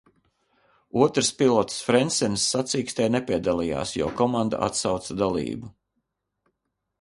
Otrs 1.05 1.27
pilots, 1.41 1.75
Frencens, 1.87 2.45
sacīkstē 2.55 3.07
nepiedalījās, 3.17 3.93
jo 4.01 4.09
komanda 4.23 4.63
atsauca 4.71 5.19
dalību. 5.21 5.71